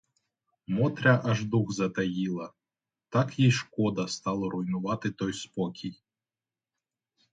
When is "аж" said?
1.25-1.43